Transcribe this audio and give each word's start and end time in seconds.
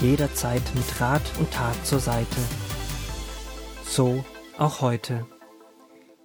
jederzeit 0.00 0.62
mit 0.74 1.00
Rat 1.00 1.22
und 1.38 1.52
Tat 1.52 1.86
zur 1.86 2.00
Seite. 2.00 2.36
So 3.84 4.24
auch 4.58 4.80
heute. 4.80 5.26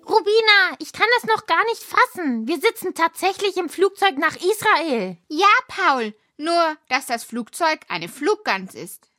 Rubina, 0.07 0.75
ich 0.79 0.93
kann 0.93 1.07
das 1.15 1.25
noch 1.25 1.45
gar 1.45 1.63
nicht 1.65 1.83
fassen. 1.83 2.47
Wir 2.47 2.59
sitzen 2.59 2.93
tatsächlich 2.93 3.57
im 3.57 3.69
Flugzeug 3.69 4.17
nach 4.17 4.35
Israel. 4.35 5.17
Ja, 5.29 5.47
Paul, 5.67 6.13
nur 6.37 6.77
dass 6.89 7.07
das 7.07 7.23
Flugzeug 7.23 7.79
eine 7.89 8.07
Fluggans 8.07 8.75
ist. 8.75 9.09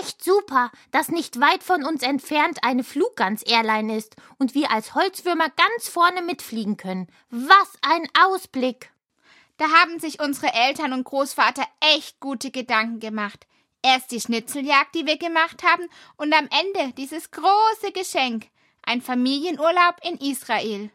Echt 0.00 0.22
super, 0.22 0.70
dass 0.92 1.08
nicht 1.08 1.40
weit 1.40 1.64
von 1.64 1.84
uns 1.84 2.02
entfernt 2.02 2.60
eine 2.62 2.84
Fluggans-Airline 2.84 3.96
ist 3.96 4.14
und 4.38 4.54
wir 4.54 4.70
als 4.70 4.94
Holzwürmer 4.94 5.48
ganz 5.50 5.88
vorne 5.88 6.22
mitfliegen 6.22 6.76
können. 6.76 7.08
Was 7.30 7.72
ein 7.82 8.08
Ausblick! 8.24 8.92
Da 9.56 9.66
haben 9.72 9.98
sich 9.98 10.20
unsere 10.20 10.54
Eltern 10.54 10.92
und 10.92 11.04
Großvater 11.04 11.64
echt 11.80 12.20
gute 12.20 12.50
Gedanken 12.50 13.00
gemacht. 13.00 13.46
Erst 13.82 14.10
die 14.10 14.20
Schnitzeljagd, 14.20 14.94
die 14.94 15.06
wir 15.06 15.16
gemacht 15.16 15.62
haben, 15.62 15.86
und 16.16 16.34
am 16.34 16.48
Ende 16.50 16.92
dieses 16.94 17.30
große 17.30 17.92
Geschenk. 17.92 18.48
Ein 18.82 19.00
Familienurlaub 19.00 19.96
in 20.02 20.16
Israel. 20.18 20.90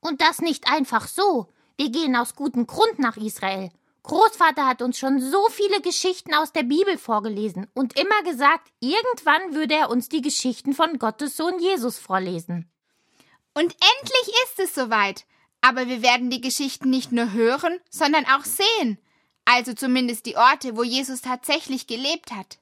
Und 0.00 0.20
das 0.20 0.40
nicht 0.40 0.70
einfach 0.70 1.06
so. 1.06 1.48
Wir 1.76 1.90
gehen 1.90 2.16
aus 2.16 2.34
gutem 2.34 2.66
Grund 2.66 2.98
nach 2.98 3.16
Israel. 3.16 3.70
Großvater 4.02 4.66
hat 4.66 4.82
uns 4.82 4.98
schon 4.98 5.20
so 5.20 5.48
viele 5.50 5.80
Geschichten 5.82 6.34
aus 6.34 6.52
der 6.52 6.62
Bibel 6.62 6.96
vorgelesen 6.96 7.66
und 7.74 7.98
immer 7.98 8.22
gesagt, 8.22 8.72
irgendwann 8.80 9.54
würde 9.54 9.74
er 9.74 9.90
uns 9.90 10.08
die 10.08 10.22
Geschichten 10.22 10.72
von 10.72 10.98
Gottes 10.98 11.36
Sohn 11.36 11.58
Jesus 11.58 11.98
vorlesen. 11.98 12.70
Und 13.52 13.64
endlich 13.64 14.34
ist 14.44 14.60
es 14.60 14.74
soweit. 14.74 15.26
Aber 15.60 15.88
wir 15.88 16.02
werden 16.02 16.30
die 16.30 16.40
Geschichten 16.40 16.88
nicht 16.88 17.12
nur 17.12 17.32
hören, 17.32 17.78
sondern 17.90 18.24
auch 18.24 18.44
sehen. 18.44 18.98
Also 19.52 19.74
zumindest 19.74 20.26
die 20.26 20.36
Orte, 20.36 20.76
wo 20.76 20.84
Jesus 20.84 21.22
tatsächlich 21.22 21.88
gelebt 21.88 22.30
hat. 22.30 22.60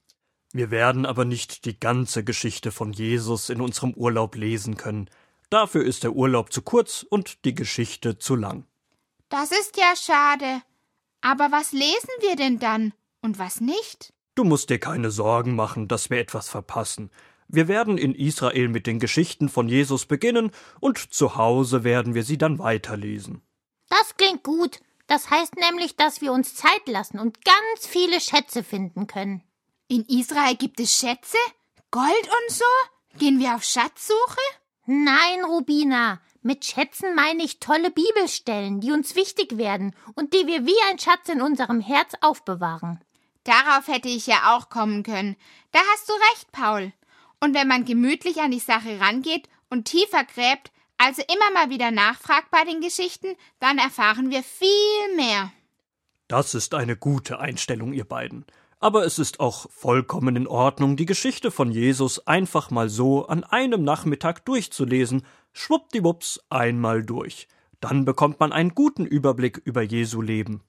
Wir 0.53 0.71
werden 0.71 1.05
aber 1.05 1.27
nicht 1.27 1.67
die 1.67 1.79
ganze 1.79 2.25
Geschichte 2.25 2.73
von 2.73 2.95
Jesus 2.95 3.51
in 3.51 3.61
unserem 3.61 3.93
Urlaub 3.93 4.37
lesen 4.37 4.79
können. 4.79 5.11
Dafür 5.51 5.85
ist 5.85 6.03
der 6.03 6.15
Urlaub 6.15 6.51
zu 6.51 6.63
kurz 6.63 7.03
und 7.03 7.45
die 7.45 7.55
Geschichte 7.55 8.19
zu 8.19 8.37
lang. 8.37 8.65
Das 9.29 9.53
ist 9.53 9.77
ja 9.77 9.93
schade. 9.97 10.63
Aber 11.21 11.53
was 11.53 11.73
lesen 11.73 12.09
wir 12.21 12.37
denn 12.37 12.59
dann 12.59 12.95
und 13.21 13.39
was 13.39 13.61
nicht? 13.61 14.15
Du 14.35 14.45
musst 14.45 14.71
dir 14.71 14.79
keine 14.79 15.11
Sorgen 15.11 15.55
machen, 15.55 15.89
dass 15.89 16.09
wir 16.09 16.19
etwas 16.19 16.49
verpassen. 16.49 17.11
Wir 17.49 17.69
werden 17.69 17.99
in 17.99 18.15
Israel 18.15 18.69
mit 18.69 18.87
den 18.87 18.99
Geschichten 18.99 19.51
von 19.51 19.69
Jesus 19.69 20.07
beginnen 20.07 20.53
und 20.81 21.13
zu 21.13 21.37
Hause 21.37 21.85
werden 21.85 22.15
wir 22.15 22.23
sie 22.23 22.39
dann 22.39 22.59
weiterlesen. 22.59 23.43
Das 23.91 24.17
klingt 24.17 24.43
gut. 24.43 24.81
Das 25.09 25.31
heißt 25.31 25.57
nämlich, 25.57 25.97
dass 25.97 26.21
wir 26.21 26.33
uns 26.33 26.55
Zeit 26.55 26.87
lassen 26.87 27.19
und 27.19 27.45
ganz 27.45 27.87
viele 27.87 28.21
Schätze 28.21 28.63
finden 28.63 29.07
können. 29.07 29.43
In 29.89 30.05
Israel 30.05 30.55
gibt 30.55 30.79
es 30.81 30.93
Schätze? 30.93 31.39
Gold 31.91 32.05
und 32.07 32.55
so? 32.55 33.19
Gehen 33.19 33.41
wir 33.41 33.55
auf 33.55 33.65
Schatzsuche? 33.65 34.41
Nein, 34.85 35.45
Rubina. 35.45 36.21
Mit 36.43 36.65
Schätzen 36.67 37.15
meine 37.15 37.43
ich 37.43 37.59
tolle 37.59 37.91
Bibelstellen, 37.91 38.81
die 38.81 38.93
uns 38.93 39.17
wichtig 39.17 39.57
werden 39.57 39.97
und 40.15 40.35
die 40.35 40.47
wir 40.47 40.67
wie 40.67 40.81
ein 40.91 40.99
Schatz 40.99 41.29
in 41.29 41.41
unserem 41.41 41.81
Herz 41.81 42.13
aufbewahren. 42.21 43.03
Darauf 43.45 43.89
hätte 43.89 44.09
ich 44.09 44.27
ja 44.27 44.57
auch 44.57 44.69
kommen 44.69 45.03
können. 45.03 45.37
Da 45.73 45.81
hast 45.93 46.09
du 46.09 46.13
recht, 46.13 46.53
Paul. 46.53 46.93
Und 47.41 47.55
wenn 47.55 47.67
man 47.67 47.87
gemütlich 47.87 48.41
an 48.41 48.51
die 48.51 48.59
Sache 48.59 49.01
rangeht 49.01 49.49
und 49.71 49.87
tiefer 49.87 50.25
gräbt, 50.25 50.71
also 50.99 51.23
immer 51.23 51.51
mal 51.53 51.71
wieder 51.71 51.91
nachfragt 51.91 52.51
bei 52.51 52.65
den 52.65 52.81
Geschichten, 52.81 53.37
dann 53.61 53.79
erfahren 53.79 54.31
wir 54.31 54.43
viel 54.43 55.17
mehr. 55.17 55.53
Das 56.27 56.55
ist 56.55 56.75
eine 56.75 56.97
gute 56.97 57.39
Einstellung, 57.39 57.93
ihr 57.93 58.05
beiden. 58.05 58.45
Aber 58.81 59.05
es 59.05 59.19
ist 59.19 59.41
auch 59.41 59.71
vollkommen 59.71 60.37
in 60.37 60.47
Ordnung, 60.47 60.97
die 60.97 61.07
Geschichte 61.07 61.51
von 61.51 61.73
Jesus 61.73 62.27
einfach 62.27 62.71
mal 62.71 62.89
so 62.89 63.27
an 63.27 63.43
einem 63.43 63.83
Nachmittag 63.83 64.45
durchzulesen, 64.45 65.25
schwuppdiwupps 65.53 66.41
einmal 66.49 67.03
durch. 67.03 67.49
Dann 67.81 68.05
bekommt 68.05 68.41
man 68.41 68.53
einen 68.53 68.75
guten 68.75 69.07
Überblick 69.07 69.57
über 69.65 69.83
Jesu 69.83 70.21
Leben. 70.21 70.63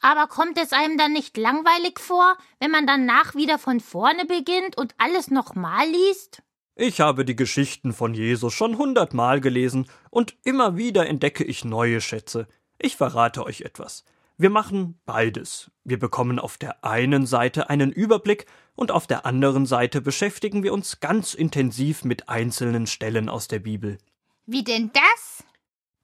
Aber 0.00 0.28
kommt 0.28 0.58
es 0.58 0.72
einem 0.72 0.96
dann 0.96 1.12
nicht 1.12 1.36
langweilig 1.36 1.98
vor, 1.98 2.36
wenn 2.60 2.70
man 2.70 2.86
danach 2.86 3.34
wieder 3.34 3.58
von 3.58 3.80
vorne 3.80 4.24
beginnt 4.24 4.78
und 4.78 4.94
alles 4.98 5.30
nochmal 5.30 5.88
liest? 5.88 6.42
Ich 6.80 7.00
habe 7.00 7.24
die 7.24 7.34
Geschichten 7.34 7.92
von 7.92 8.14
Jesus 8.14 8.54
schon 8.54 8.78
hundertmal 8.78 9.40
gelesen 9.40 9.88
und 10.10 10.36
immer 10.44 10.76
wieder 10.76 11.08
entdecke 11.08 11.42
ich 11.42 11.64
neue 11.64 12.00
Schätze. 12.00 12.46
Ich 12.78 12.94
verrate 12.94 13.44
euch 13.44 13.62
etwas. 13.62 14.04
Wir 14.36 14.48
machen 14.48 15.00
beides. 15.04 15.72
Wir 15.82 15.98
bekommen 15.98 16.38
auf 16.38 16.56
der 16.56 16.84
einen 16.84 17.26
Seite 17.26 17.68
einen 17.68 17.90
Überblick 17.90 18.46
und 18.76 18.92
auf 18.92 19.08
der 19.08 19.26
anderen 19.26 19.66
Seite 19.66 20.00
beschäftigen 20.00 20.62
wir 20.62 20.72
uns 20.72 21.00
ganz 21.00 21.34
intensiv 21.34 22.04
mit 22.04 22.28
einzelnen 22.28 22.86
Stellen 22.86 23.28
aus 23.28 23.48
der 23.48 23.58
Bibel. 23.58 23.98
Wie 24.46 24.62
denn 24.62 24.92
das? 24.92 25.42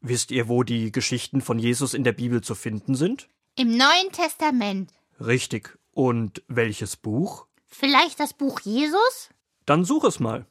Wisst 0.01 0.33
ihr, 0.33 0.49
wo 0.49 0.65
die 0.65 0.91
Geschichten 0.91 1.41
von 1.41 1.61
Jesus 1.61 1.95
in 1.95 2.03
der 2.03 2.15
Bibel 2.15 2.41
zu 2.41 2.57
finden 2.57 2.97
sind? 2.97 3.29
Im 3.55 3.77
Neuen 3.77 4.11
Testament. 4.11 4.91
Richtig. 5.21 5.79
Und 5.93 6.43
welches 6.49 6.97
Buch? 6.97 7.47
Vielleicht 7.65 8.19
das 8.19 8.35
Buch 8.35 8.59
Jesus? 8.59 9.31
Dann 9.67 9.85
such 9.85 10.03
es 10.03 10.19
mal. 10.19 10.47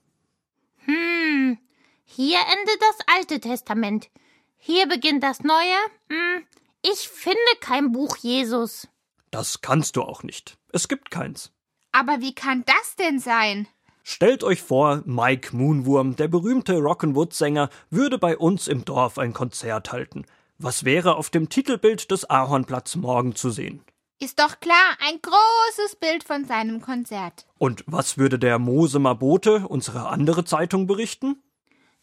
Hier 2.15 2.37
endet 2.37 2.79
das 2.79 3.15
Alte 3.15 3.39
Testament. 3.39 4.11
Hier 4.57 4.87
beginnt 4.87 5.23
das 5.23 5.39
Neue. 5.39 5.75
Hm, 6.09 6.45
ich 6.83 7.09
finde 7.09 7.39
kein 7.59 7.91
Buch 7.91 8.17
Jesus. 8.17 8.87
Das 9.31 9.61
kannst 9.61 9.95
du 9.95 10.03
auch 10.03 10.21
nicht. 10.21 10.55
Es 10.71 10.87
gibt 10.87 11.09
keins. 11.09 11.51
Aber 11.91 12.21
wie 12.21 12.35
kann 12.35 12.63
das 12.67 12.95
denn 12.97 13.19
sein? 13.19 13.67
Stellt 14.03 14.43
euch 14.43 14.61
vor, 14.61 15.01
Mike 15.05 15.55
Moonwurm, 15.55 16.15
der 16.15 16.27
berühmte 16.27 16.73
Rock'n'Wood-Sänger, 16.73 17.69
würde 17.89 18.19
bei 18.19 18.37
uns 18.37 18.67
im 18.67 18.85
Dorf 18.85 19.17
ein 19.17 19.33
Konzert 19.33 19.91
halten. 19.91 20.25
Was 20.59 20.83
wäre 20.83 21.15
auf 21.15 21.31
dem 21.31 21.49
Titelbild 21.49 22.11
des 22.11 22.29
Ahornplatz 22.29 22.95
morgen 22.95 23.35
zu 23.35 23.49
sehen? 23.49 23.83
Ist 24.19 24.39
doch 24.39 24.59
klar, 24.59 24.97
ein 24.99 25.19
großes 25.19 25.95
Bild 25.95 26.23
von 26.23 26.45
seinem 26.45 26.79
Konzert. 26.79 27.47
Und 27.57 27.83
was 27.87 28.19
würde 28.19 28.37
der 28.37 28.59
Mosemer 28.59 29.15
Bote, 29.15 29.67
unsere 29.67 30.09
andere 30.09 30.45
Zeitung, 30.45 30.85
berichten? 30.85 31.42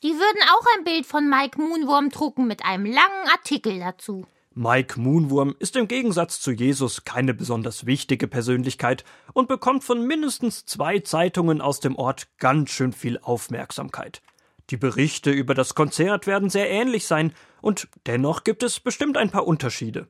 Die 0.03 0.15
würden 0.15 0.41
auch 0.55 0.65
ein 0.77 0.85
Bild 0.85 1.05
von 1.05 1.29
Mike 1.29 1.61
Moonwurm 1.61 2.09
drucken 2.09 2.47
mit 2.47 2.65
einem 2.65 2.87
langen 2.87 3.29
Artikel 3.31 3.79
dazu. 3.79 4.27
Mike 4.55 4.99
Moonwurm 4.99 5.55
ist 5.59 5.77
im 5.77 5.89
Gegensatz 5.89 6.41
zu 6.41 6.53
Jesus 6.53 7.05
keine 7.05 7.35
besonders 7.35 7.85
wichtige 7.85 8.27
Persönlichkeit 8.27 9.05
und 9.35 9.47
bekommt 9.47 9.85
von 9.85 10.07
mindestens 10.07 10.65
zwei 10.65 11.01
Zeitungen 11.01 11.61
aus 11.61 11.81
dem 11.81 11.97
Ort 11.97 12.29
ganz 12.39 12.71
schön 12.71 12.93
viel 12.95 13.19
Aufmerksamkeit. 13.19 14.23
Die 14.71 14.79
Berichte 14.79 15.31
über 15.31 15.55
das 15.55 15.75
Konzert 15.75 16.27
werden 16.27 16.49
sehr 16.49 16.71
ähnlich 16.71 17.07
sein, 17.07 17.35
und 17.61 17.89
dennoch 18.07 18.43
gibt 18.43 18.63
es 18.63 18.81
bestimmt 18.81 19.19
ein 19.19 19.31
paar 19.31 19.47
Unterschiede. 19.47 20.09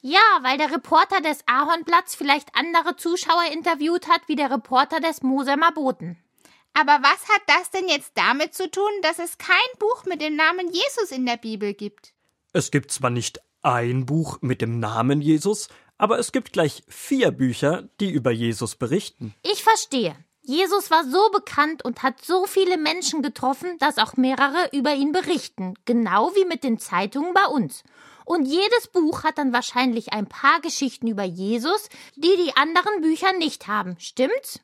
Ja, 0.00 0.20
weil 0.42 0.56
der 0.56 0.72
Reporter 0.72 1.20
des 1.20 1.40
Ahornblatts 1.46 2.14
vielleicht 2.14 2.54
andere 2.54 2.96
Zuschauer 2.96 3.52
interviewt 3.52 4.08
hat 4.08 4.22
wie 4.26 4.36
der 4.36 4.50
Reporter 4.50 5.00
des 5.00 5.22
Mosemer 5.22 5.72
Boten. 5.72 6.16
Aber 6.74 6.98
was 7.02 7.28
hat 7.28 7.42
das 7.46 7.70
denn 7.70 7.88
jetzt 7.88 8.12
damit 8.14 8.54
zu 8.54 8.70
tun, 8.70 8.90
dass 9.02 9.18
es 9.18 9.38
kein 9.38 9.56
Buch 9.78 10.04
mit 10.06 10.22
dem 10.22 10.36
Namen 10.36 10.72
Jesus 10.72 11.10
in 11.10 11.26
der 11.26 11.36
Bibel 11.36 11.74
gibt? 11.74 12.12
Es 12.52 12.70
gibt 12.70 12.90
zwar 12.90 13.10
nicht 13.10 13.40
ein 13.62 14.06
Buch 14.06 14.38
mit 14.40 14.60
dem 14.60 14.80
Namen 14.80 15.20
Jesus, 15.20 15.68
aber 15.98 16.18
es 16.18 16.32
gibt 16.32 16.52
gleich 16.52 16.82
vier 16.88 17.30
Bücher, 17.30 17.88
die 18.00 18.10
über 18.10 18.30
Jesus 18.30 18.76
berichten. 18.76 19.34
Ich 19.42 19.62
verstehe. 19.62 20.16
Jesus 20.44 20.90
war 20.90 21.04
so 21.04 21.30
bekannt 21.30 21.84
und 21.84 22.02
hat 22.02 22.24
so 22.24 22.46
viele 22.46 22.76
Menschen 22.76 23.22
getroffen, 23.22 23.78
dass 23.78 23.98
auch 23.98 24.16
mehrere 24.16 24.70
über 24.72 24.92
ihn 24.92 25.12
berichten, 25.12 25.74
genau 25.84 26.34
wie 26.34 26.44
mit 26.44 26.64
den 26.64 26.80
Zeitungen 26.80 27.32
bei 27.32 27.46
uns. 27.46 27.84
Und 28.24 28.46
jedes 28.46 28.88
Buch 28.88 29.22
hat 29.22 29.38
dann 29.38 29.52
wahrscheinlich 29.52 30.12
ein 30.12 30.28
paar 30.28 30.60
Geschichten 30.60 31.06
über 31.06 31.22
Jesus, 31.22 31.88
die 32.16 32.36
die 32.36 32.56
anderen 32.56 33.00
Bücher 33.02 33.32
nicht 33.34 33.68
haben, 33.68 33.96
stimmt's? 34.00 34.60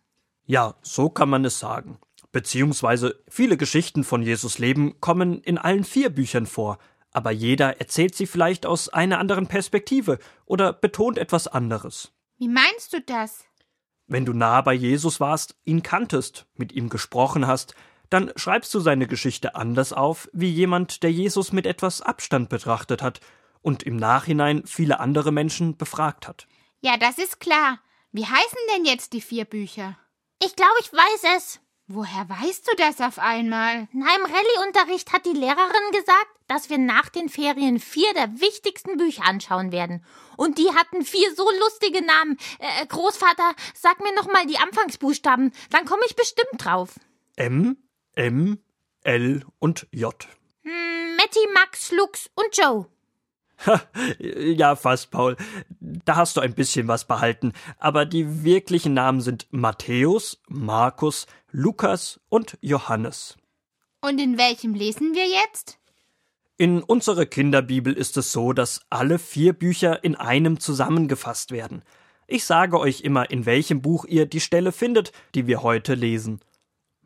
Ja, 0.49 0.77
so 0.81 1.11
kann 1.11 1.29
man 1.29 1.45
es 1.45 1.59
sagen. 1.59 1.99
Beziehungsweise 2.33 3.23
viele 3.29 3.59
Geschichten 3.59 4.03
von 4.03 4.23
Jesus 4.23 4.59
Leben 4.59 4.99
kommen 4.99 5.43
in 5.43 5.59
allen 5.59 5.85
vier 5.85 6.09
Büchern 6.09 6.47
vor, 6.47 6.79
aber 7.13 7.31
jeder 7.31 7.81
erzählt 7.81 8.15
sie 8.15 8.27
vielleicht 8.27 8.65
aus 8.65 8.89
einer 8.89 9.19
anderen 9.19 9.47
Perspektive 9.47 10.19
oder 10.47 10.73
betont 10.73 11.19
etwas 11.19 11.49
anderes. 11.49 12.13
Wie 12.39 12.49
meinst 12.49 12.95
du 12.95 13.03
das? 13.03 13.45
Wenn 14.07 14.25
du 14.25 14.33
nah 14.33 14.63
bei 14.63 14.73
Jesus 14.73 15.21
warst, 15.21 15.55
ihn 15.67 15.83
kanntest, 15.83 16.47
mit 16.55 16.73
ihm 16.73 16.89
gesprochen 16.89 17.47
hast, 17.47 17.75
dann 18.09 18.33
schreibst 18.37 18.73
du 18.73 18.81
seine 18.81 19.07
Geschichte 19.07 19.55
anders 19.55 19.93
auf, 19.93 20.31
wie 20.33 20.51
jemand, 20.51 21.03
der 21.03 21.13
Jesus 21.13 21.53
mit 21.53 21.67
etwas 21.67 22.01
Abstand 22.01 22.49
betrachtet 22.49 23.03
hat 23.03 23.21
und 23.61 23.83
im 23.83 23.97
Nachhinein 23.97 24.63
viele 24.65 24.99
andere 24.99 25.31
Menschen 25.31 25.77
befragt 25.77 26.27
hat. 26.27 26.49
Ja, 26.81 26.97
das 26.97 27.19
ist 27.19 27.39
klar. 27.39 27.81
Wie 28.13 28.25
heißen 28.25 28.59
denn 28.75 28.87
jetzt 28.87 29.13
die 29.13 29.21
vier 29.21 29.45
Bücher? 29.45 29.99
Ich 30.41 30.55
glaube, 30.55 30.79
ich 30.81 30.93
weiß 30.93 31.37
es. 31.37 31.61
Woher 31.91 32.29
weißt 32.29 32.69
du 32.69 32.77
das 32.77 33.01
auf 33.01 33.19
einmal? 33.19 33.89
Na, 33.93 34.07
im 34.17 34.23
Rallye-Unterricht 34.27 35.11
hat 35.13 35.25
die 35.25 35.33
Lehrerin 35.33 35.91
gesagt, 35.93 36.29
dass 36.47 36.69
wir 36.69 36.77
nach 36.77 37.09
den 37.09 37.31
Ferien 37.31 37.81
vier 37.81 38.13
der 38.13 38.41
wichtigsten 38.41 38.99
Bücher 38.99 39.25
anschauen 39.25 39.73
werden. 39.73 40.05
Und 40.37 40.59
die 40.59 40.71
hatten 40.75 41.03
vier 41.03 41.35
so 41.35 41.49
lustige 41.61 42.05
Namen. 42.05 42.37
Äh, 42.59 42.87
Großvater, 42.87 43.55
sag 43.75 44.01
mir 44.01 44.15
noch 44.15 44.31
mal 44.31 44.47
die 44.47 44.59
Anfangsbuchstaben, 44.59 45.51
dann 45.71 45.87
komme 45.87 46.03
ich 46.07 46.15
bestimmt 46.15 46.63
drauf. 46.63 46.91
M, 47.37 47.79
M, 48.15 48.63
L 49.03 49.47
und 49.59 49.87
J. 49.91 50.29
Hm, 50.65 51.17
Matti, 51.17 51.49
Max, 51.55 51.91
Lux 51.93 52.31
und 52.35 52.55
Joe. 52.55 52.87
ja, 54.19 54.77
fast, 54.77 55.11
Paul. 55.11 55.37
Da 55.81 56.17
hast 56.17 56.37
du 56.37 56.41
ein 56.41 56.55
bisschen 56.55 56.89
was 56.89 57.07
behalten. 57.07 57.53
Aber 57.79 58.07
die 58.07 58.45
wirklichen 58.45 58.95
Namen 58.95 59.21
sind 59.21 59.47
Matthäus, 59.51 60.41
Markus, 60.49 61.27
Lukas 61.51 62.21
und 62.29 62.57
Johannes. 62.61 63.37
Und 64.01 64.21
in 64.21 64.39
welchem 64.39 64.75
lesen 64.75 65.15
wir 65.15 65.27
jetzt? 65.27 65.79
In 66.57 66.83
unserer 66.83 67.27
Kinderbibel 67.27 67.93
ist 67.93 68.17
es 68.17 68.33
so, 68.33 68.53
dass 68.53 68.81
alle 68.91 69.19
vier 69.19 69.53
Bücher 69.53 70.03
in 70.03 70.17
einem 70.17 70.61
zusammengefasst 70.61 71.53
werden. 71.53 71.83
Ich 72.27 72.45
sage 72.45 72.79
euch 72.79 73.01
immer, 73.03 73.31
in 73.31 73.47
welchem 73.47 73.81
Buch 73.81 74.05
ihr 74.05 74.27
die 74.27 74.41
Stelle 74.41 74.73
findet, 74.73 75.13
die 75.35 75.47
wir 75.47 75.63
heute 75.63 75.95
lesen. 75.95 76.41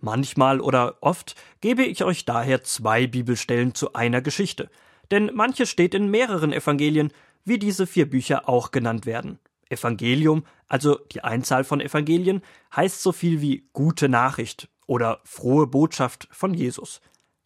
Manchmal 0.01 0.61
oder 0.61 0.97
oft 1.01 1.37
gebe 1.61 1.85
ich 1.85 2.03
euch 2.03 2.25
daher 2.25 2.65
zwei 2.65 3.07
Bibelstellen 3.07 3.75
zu 3.75 3.95
einer 3.95 4.21
Geschichte– 4.21 4.71
denn 5.13 5.31
manches 5.35 5.71
steht 5.71 5.95
in 5.95 6.11
mehreren 6.11 6.53
Evangelien, 6.53 7.13
wie 7.45 7.59
diese 7.59 7.87
vier 7.87 8.09
Bücher 8.09 8.49
auch 8.49 8.71
genannt 8.71 9.07
werden. 9.07 9.39
Evangelium, 9.69 10.45
also 10.69 10.97
die 11.13 11.23
Einzahl 11.23 11.65
von 11.65 11.81
Evangelien, 11.81 12.43
heißt 12.75 13.03
so 13.03 13.13
viel 13.13 13.41
wie 13.41 13.69
gute 13.73 14.09
Nachricht 14.09 14.69
oder 14.87 15.21
frohe 15.25 15.67
Botschaft 15.67 16.29
von 16.31 16.55
Jesus. 16.55 17.01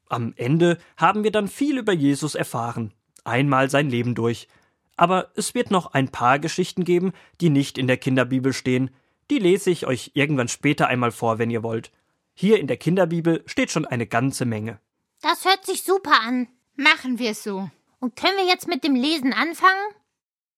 Am 0.08 0.32
Ende 0.36 0.78
haben 0.96 1.24
wir 1.24 1.32
dann 1.32 1.48
viel 1.48 1.78
über 1.78 1.92
Jesus 1.92 2.34
erfahren, 2.34 2.92
einmal 3.24 3.70
sein 3.70 3.90
Leben 3.90 4.14
durch. 4.14 4.48
Aber 4.96 5.30
es 5.34 5.54
wird 5.54 5.70
noch 5.70 5.92
ein 5.92 6.08
paar 6.08 6.38
Geschichten 6.38 6.84
geben, 6.84 7.12
die 7.40 7.50
nicht 7.50 7.76
in 7.78 7.86
der 7.86 7.96
Kinderbibel 7.98 8.52
stehen. 8.52 8.90
Die 9.30 9.38
lese 9.38 9.70
ich 9.70 9.86
euch 9.86 10.12
irgendwann 10.14 10.48
später 10.48 10.86
einmal 10.86 11.10
vor, 11.10 11.38
wenn 11.38 11.50
ihr 11.50 11.62
wollt. 11.62 11.92
Hier 12.34 12.60
in 12.60 12.66
der 12.66 12.76
Kinderbibel 12.76 13.42
steht 13.46 13.70
schon 13.70 13.86
eine 13.86 14.06
ganze 14.06 14.44
Menge. 14.44 14.78
Das 15.20 15.44
hört 15.44 15.66
sich 15.66 15.82
super 15.82 16.20
an. 16.24 16.48
Machen 16.76 17.18
wir 17.18 17.34
so. 17.34 17.70
Und 18.00 18.16
können 18.16 18.36
wir 18.36 18.46
jetzt 18.46 18.68
mit 18.68 18.84
dem 18.84 18.94
Lesen 18.94 19.32
anfangen? 19.32 19.94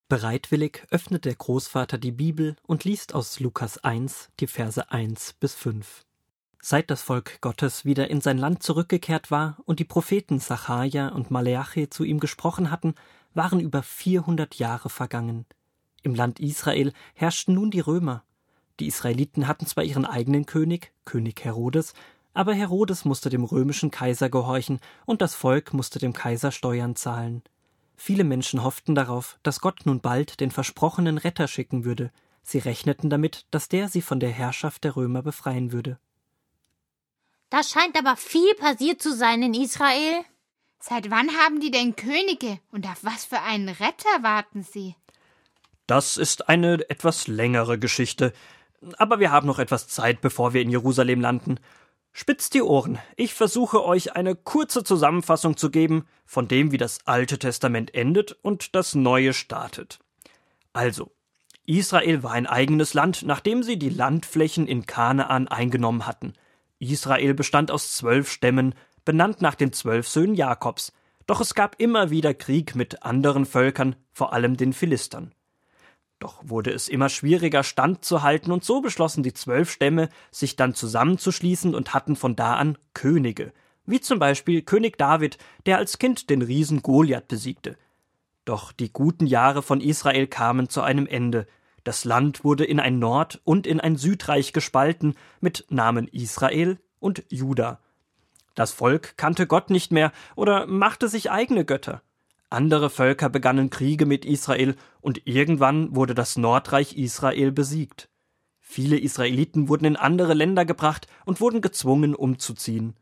Bereitwillig 0.08 0.82
öffnet 0.90 1.24
der 1.24 1.36
Großvater 1.36 1.96
die 1.96 2.10
Bibel 2.10 2.56
und 2.66 2.84
liest 2.84 3.14
aus 3.14 3.38
Lukas 3.38 3.78
1 3.84 4.30
die 4.40 4.48
Verse 4.48 4.90
1 4.90 5.34
bis 5.34 5.54
5. 5.54 6.04
Seit 6.60 6.90
das 6.90 7.02
Volk 7.02 7.40
Gottes 7.40 7.84
wieder 7.84 8.10
in 8.10 8.20
sein 8.20 8.36
Land 8.36 8.64
zurückgekehrt 8.64 9.30
war 9.30 9.58
und 9.64 9.78
die 9.78 9.84
Propheten 9.84 10.40
Sacharja 10.40 11.10
und 11.10 11.30
Maleachi 11.30 11.88
zu 11.88 12.02
ihm 12.02 12.18
gesprochen 12.18 12.72
hatten, 12.72 12.96
waren 13.34 13.60
über 13.60 13.84
400 13.84 14.56
Jahre 14.56 14.90
vergangen. 14.90 15.46
Im 16.02 16.16
Land 16.16 16.40
Israel 16.40 16.92
herrschten 17.14 17.54
nun 17.54 17.70
die 17.70 17.80
Römer. 17.80 18.24
Die 18.80 18.88
Israeliten 18.88 19.46
hatten 19.46 19.66
zwar 19.66 19.84
ihren 19.84 20.04
eigenen 20.04 20.46
König, 20.46 20.92
König 21.04 21.44
Herodes, 21.44 21.94
aber 22.38 22.55
Herodes 22.55 23.05
musste 23.05 23.31
dem 23.31 23.43
römischen 23.43 23.90
Kaiser 23.90 24.31
gehorchen 24.31 24.79
und 25.06 25.23
das 25.23 25.35
Volk 25.35 25.75
musste 25.75 25.99
dem 25.99 26.12
Kaiser 26.12 26.52
Steuern 26.52 26.94
zahlen. 26.94 27.43
Viele 27.96 28.23
Menschen 28.23 28.62
hofften 28.62 28.94
darauf, 28.94 29.40
dass 29.43 29.61
Gott 29.61 29.81
nun 29.87 30.00
bald 30.00 30.38
den 30.38 30.52
versprochenen 30.52 31.19
Retter 31.19 31.49
schicken 31.49 31.85
würde. 31.85 32.12
Sie 32.44 32.58
rechneten 32.58 33.11
damit, 33.11 33.46
dass 33.50 33.69
der 33.69 33.88
sie 33.88 34.02
von 34.02 34.20
der 34.20 34.31
Herrschaft 34.31 34.85
der 34.85 34.94
Römer 34.94 35.20
befreien 35.23 35.73
würde. 35.73 35.99
Da 37.50 37.64
scheint 37.64 37.99
aber 37.99 38.14
viel 38.14 38.55
passiert 38.55 39.02
zu 39.02 39.17
sein 39.17 39.43
in 39.43 39.55
Israel. 39.55 40.23
Seit 40.79 41.11
wann 41.11 41.31
haben 41.38 41.58
die 41.58 41.73
denn 41.73 41.96
Könige 41.96 42.61
und 42.70 42.87
auf 42.87 43.02
was 43.02 43.25
für 43.25 43.40
einen 43.40 43.69
Retter 43.69 44.23
warten 44.23 44.62
sie? 44.62 44.94
Das 45.88 46.17
ist 46.17 46.49
eine 46.49 46.88
etwas 46.88 47.26
längere 47.26 47.81
Geschichte. 47.81 48.32
Aber 48.96 49.19
wir 49.19 49.32
haben 49.32 49.49
noch 49.49 49.58
etwas 49.58 49.88
Zeit, 49.88 50.20
bevor 50.20 50.52
wir 50.52 50.62
in 50.62 50.70
Jerusalem 50.70 51.20
landen. 51.20 51.58
Spitzt 52.20 52.54
die 52.54 52.62
Ohren, 52.62 52.98
ich 53.14 53.32
versuche 53.32 53.84
euch 53.84 54.16
eine 54.16 54.34
kurze 54.34 54.82
Zusammenfassung 54.82 55.56
zu 55.56 55.70
geben 55.70 56.04
von 56.26 56.48
dem, 56.48 56.72
wie 56.72 56.76
das 56.76 56.98
Alte 57.04 57.38
Testament 57.38 57.94
endet 57.94 58.32
und 58.42 58.74
das 58.74 58.96
Neue 58.96 59.32
startet. 59.32 60.00
Also, 60.72 61.12
Israel 61.64 62.24
war 62.24 62.32
ein 62.32 62.48
eigenes 62.48 62.92
Land, 62.92 63.22
nachdem 63.22 63.62
sie 63.62 63.78
die 63.78 63.88
Landflächen 63.88 64.66
in 64.66 64.84
Kanaan 64.84 65.46
eingenommen 65.46 66.08
hatten. 66.08 66.32
Israel 66.80 67.34
bestand 67.34 67.70
aus 67.70 67.94
zwölf 67.94 68.32
Stämmen, 68.32 68.74
benannt 69.04 69.40
nach 69.40 69.54
den 69.54 69.72
zwölf 69.72 70.08
Söhnen 70.08 70.34
Jakobs, 70.34 70.92
doch 71.28 71.40
es 71.40 71.54
gab 71.54 71.80
immer 71.80 72.10
wieder 72.10 72.34
Krieg 72.34 72.74
mit 72.74 73.04
anderen 73.04 73.46
Völkern, 73.46 73.94
vor 74.10 74.32
allem 74.32 74.56
den 74.56 74.72
Philistern. 74.72 75.36
Doch 76.18 76.42
wurde 76.42 76.72
es 76.72 76.88
immer 76.88 77.08
schwieriger, 77.08 77.62
standzuhalten, 77.62 78.52
und 78.52 78.64
so 78.64 78.80
beschlossen 78.80 79.22
die 79.22 79.34
zwölf 79.34 79.70
Stämme, 79.70 80.08
sich 80.30 80.56
dann 80.56 80.74
zusammenzuschließen 80.74 81.74
und 81.74 81.94
hatten 81.94 82.16
von 82.16 82.34
da 82.34 82.54
an 82.54 82.76
Könige, 82.92 83.52
wie 83.86 84.00
zum 84.00 84.18
Beispiel 84.18 84.62
König 84.62 84.98
David, 84.98 85.38
der 85.66 85.78
als 85.78 85.98
Kind 85.98 86.28
den 86.28 86.42
Riesen 86.42 86.82
Goliath 86.82 87.28
besiegte. 87.28 87.76
Doch 88.44 88.72
die 88.72 88.92
guten 88.92 89.26
Jahre 89.26 89.62
von 89.62 89.80
Israel 89.80 90.26
kamen 90.26 90.68
zu 90.68 90.82
einem 90.82 91.06
Ende. 91.06 91.46
Das 91.84 92.04
Land 92.04 92.44
wurde 92.44 92.64
in 92.64 92.80
ein 92.80 92.98
Nord- 92.98 93.40
und 93.44 93.66
in 93.66 93.80
ein 93.80 93.96
Südreich 93.96 94.52
gespalten, 94.52 95.14
mit 95.40 95.66
Namen 95.68 96.08
Israel 96.08 96.78
und 96.98 97.24
Juda. 97.28 97.80
Das 98.54 98.72
Volk 98.72 99.16
kannte 99.16 99.46
Gott 99.46 99.70
nicht 99.70 99.92
mehr 99.92 100.10
oder 100.34 100.66
machte 100.66 101.08
sich 101.08 101.30
eigene 101.30 101.64
Götter. 101.64 102.02
Andere 102.50 102.88
Völker 102.88 103.28
begannen 103.28 103.68
Kriege 103.68 104.06
mit 104.06 104.24
Israel 104.24 104.74
und 105.00 105.26
irgendwann 105.26 105.94
wurde 105.94 106.14
das 106.14 106.36
Nordreich 106.36 106.96
Israel 106.96 107.52
besiegt. 107.52 108.08
Viele 108.58 108.98
Israeliten 108.98 109.68
wurden 109.68 109.84
in 109.84 109.96
andere 109.96 110.34
Länder 110.34 110.64
gebracht 110.64 111.08
und 111.26 111.40
wurden 111.40 111.60
gezwungen 111.60 112.14
umzuziehen. 112.14 112.94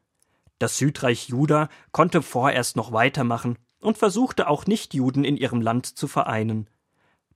Das 0.59 0.79
Südreich 0.79 1.29
Juda 1.29 1.69
konnte 1.93 2.23
vorerst 2.23 2.77
noch 2.77 2.93
weitermachen 2.93 3.57
und 3.81 3.99
versuchte 3.99 4.49
auch 4.49 4.67
Nichtjuden 4.67 5.25
in 5.25 5.37
ihrem 5.37 5.61
Land 5.61 5.87
zu 5.87 6.09
vereinen. 6.09 6.69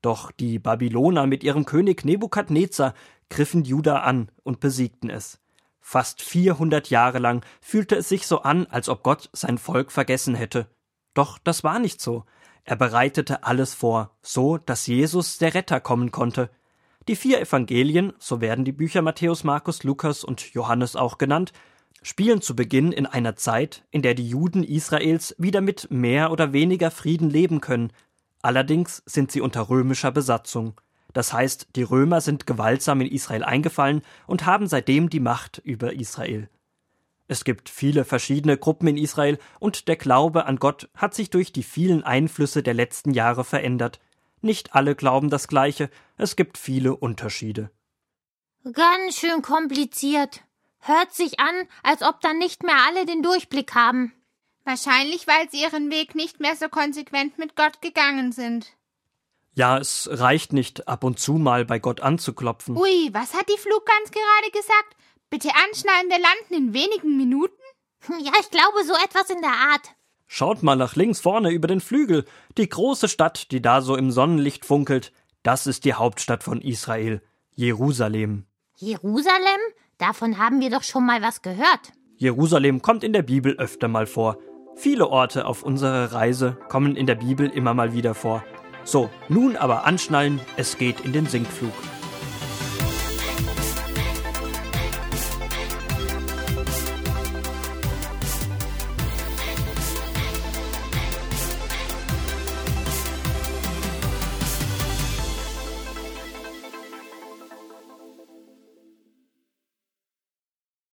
Doch 0.03 0.33
die 0.33 0.59
Babyloner 0.59 1.27
mit 1.27 1.45
ihrem 1.45 1.65
König 1.65 2.05
Nebukadnezar 2.05 2.95
griffen 3.29 3.65
Juda 3.65 4.01
an 4.01 4.31
und 4.43 4.59
besiegten 4.59 5.11
es. 5.11 5.39
Fast 5.81 6.23
400 6.23 6.91
Jahre 6.91 7.19
lang 7.19 7.45
fühlte 7.61 7.97
es 7.97 8.09
sich 8.09 8.27
so 8.27 8.43
an, 8.43 8.67
als 8.67 8.89
ob 8.89 9.03
Gott 9.03 9.29
sein 9.33 9.59
Volk 9.59 9.93
vergessen 9.93 10.35
hätte. 10.35 10.67
Doch 11.15 11.39
das 11.39 11.65
war 11.65 11.79
nicht 11.79 12.01
so. 12.01 12.25
Er 12.65 12.77
bereitete 12.77 13.45
alles 13.45 13.75
vor, 13.75 14.17
so 14.23 14.59
dass 14.59 14.87
Jesus 14.87 15.39
der 15.39 15.55
Retter 15.55 15.81
kommen 15.81 16.11
konnte. 16.11 16.51
Die 17.09 17.17
vier 17.17 17.41
Evangelien, 17.41 18.13
so 18.19 18.41
werden 18.41 18.65
die 18.65 18.73
Bücher 18.73 19.03
Matthäus, 19.03 19.43
Markus, 19.43 19.83
Lukas 19.83 20.23
und 20.23 20.53
Johannes 20.53 20.97
auch 20.97 21.19
genannt, 21.19 21.53
spielen 22.03 22.41
zu 22.41 22.55
Beginn 22.55 22.93
in 22.93 23.07
einer 23.07 23.37
Zeit, 23.37 23.85
in 23.91 24.03
der 24.03 24.15
die 24.15 24.29
Juden 24.29 24.63
Israels 24.63 25.35
wieder 25.39 25.61
mit 25.61 25.91
mehr 25.91 26.31
oder 26.31 26.53
weniger 26.53 26.91
Frieden 26.91 27.31
leben 27.31 27.61
können. 27.61 27.93
Allerdings 28.43 29.03
sind 29.07 29.33
sie 29.33 29.41
unter 29.41 29.69
römischer 29.69 30.13
Besatzung. 30.13 30.81
Das 31.13 31.33
heißt, 31.33 31.69
die 31.77 31.83
Römer 31.83 32.21
sind 32.21 32.47
gewaltsam 32.47 33.01
in 33.01 33.09
Israel 33.09 33.43
eingefallen 33.43 34.03
und 34.27 34.47
haben 34.47 34.67
seitdem 34.67 35.11
die 35.11 35.21
Macht 35.21 35.59
über 35.59 35.93
Israel. 35.93 36.49
Es 37.31 37.45
gibt 37.45 37.69
viele 37.69 38.05
verschiedene 38.05 38.59
Gruppen 38.59 38.89
in 38.89 38.97
Israel 38.97 39.39
und 39.61 39.87
der 39.87 39.95
Glaube 39.95 40.47
an 40.47 40.57
Gott 40.57 40.89
hat 40.97 41.15
sich 41.15 41.31
durch 41.31 41.53
die 41.53 41.63
vielen 41.63 42.03
Einflüsse 42.03 42.61
der 42.61 42.75
letzten 42.75 43.15
Jahre 43.15 43.45
verändert. 43.45 44.01
Nicht 44.41 44.75
alle 44.75 44.97
glauben 44.97 45.31
das 45.31 45.47
Gleiche, 45.47 45.91
es 46.17 46.35
gibt 46.35 46.59
viele 46.59 46.97
Unterschiede. 46.97 47.71
Ganz 48.73 49.17
schön 49.17 49.43
kompliziert. 49.43 50.43
Hört 50.81 51.15
sich 51.15 51.39
an, 51.39 51.55
als 51.85 52.03
ob 52.03 52.21
dann 52.21 52.39
nicht 52.39 52.65
mehr 52.65 52.79
alle 52.89 53.07
den 53.07 53.23
Durchblick 53.23 53.77
haben. 53.77 54.13
Wahrscheinlich, 54.65 55.29
weil 55.29 55.49
sie 55.53 55.63
ihren 55.63 55.89
Weg 55.93 56.17
nicht 56.17 56.41
mehr 56.41 56.57
so 56.57 56.69
konsequent 56.69 57.39
mit 57.39 57.55
Gott 57.55 57.81
gegangen 57.81 58.33
sind. 58.33 58.77
Ja, 59.55 59.79
es 59.79 60.09
reicht 60.11 60.53
nicht, 60.53 60.89
ab 60.89 61.05
und 61.05 61.21
zu 61.21 61.35
mal 61.35 61.65
bei 61.65 61.79
Gott 61.79 62.01
anzuklopfen. 62.01 62.77
Ui, 62.77 63.11
was 63.13 63.35
hat 63.35 63.49
die 63.49 63.59
Fluggans 63.59 64.11
gerade 64.11 64.51
gesagt? 64.51 64.97
Bitte 65.31 65.51
anschneiden, 65.55 66.11
wir 66.11 66.19
landen 66.19 66.55
in 66.55 66.75
wenigen 66.75 67.17
Minuten? 67.17 67.55
Ja, 68.09 68.33
ich 68.41 68.51
glaube, 68.51 68.85
so 68.85 68.95
etwas 68.95 69.31
in 69.31 69.41
der 69.41 69.53
Art. 69.53 69.95
Schaut 70.27 70.65
mal 70.65 70.75
nach 70.75 70.97
links 70.97 71.21
vorne 71.21 71.51
über 71.51 71.69
den 71.69 71.81
Flügel. 71.81 72.25
Die 72.57 72.69
große 72.69 73.09
Stadt, 73.09 73.53
die 73.53 73.63
da 73.63 73.81
so 73.81 73.95
im 73.97 74.11
Sonnenlicht 74.11 74.65
funkelt, 74.65 75.13
das 75.45 75.69
ist 75.69 75.85
die 75.85 75.95
Hauptstadt 75.95 76.43
von 76.43 76.61
Israel, 76.61 77.23
Jerusalem. 77.55 78.47
Jerusalem? 78.77 79.61
Davon 79.99 80.39
haben 80.39 80.61
wir 80.61 80.71
doch 80.71 80.83
schon 80.83 81.07
mal 81.07 81.23
was 81.23 81.43
gehört. 81.43 81.93
Jerusalem 82.17 82.83
kommt 82.83 83.05
in 83.05 83.13
der 83.13 83.23
Bibel 83.23 83.57
öfter 83.57 83.87
mal 83.87 84.07
vor. 84.07 84.39
Viele 84.75 85.09
Orte 85.09 85.47
auf 85.47 85.63
unserer 85.63 86.13
Reise 86.13 86.59
kommen 86.69 86.97
in 86.97 87.07
der 87.07 87.15
Bibel 87.15 87.49
immer 87.49 87.75
mal 87.75 87.93
wieder 87.93 88.15
vor. 88.15 88.45
So, 88.83 89.11
nun 89.29 89.57
aber 89.57 89.85
anschnallen, 89.85 90.41
es 90.57 90.77
geht 90.77 91.01
in 91.01 91.13
den 91.13 91.27
Sinkflug. 91.27 91.73